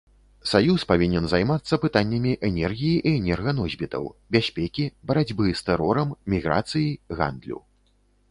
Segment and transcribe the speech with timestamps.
[0.51, 4.03] Саюз павінен займацца пытаннямі энергіі і энерганосьбітаў,
[4.35, 6.89] бяспекі, барацьбы з тэрорам, міграцыі,
[7.21, 7.59] гандлю.